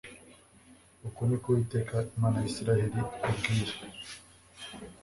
Uku 1.07 1.19
ni 1.27 1.37
ko 1.41 1.45
Uwiteka 1.49 1.95
Imana 2.15 2.37
ya 2.39 2.47
Isirayeli 2.49 2.99
ikubwira 3.31 3.73